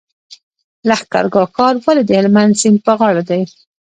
[0.87, 3.41] لښکرګاه ښار ولې د هلمند سیند په غاړه دی؟